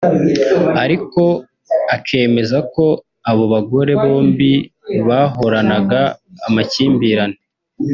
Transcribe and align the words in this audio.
Ariko 0.83 1.23
akemeza 1.95 2.57
ko 2.73 2.85
abo 3.29 3.43
bagore 3.53 3.91
bombi 4.03 4.51
bahoranaga 5.07 6.01
amakimbirane 6.47 7.37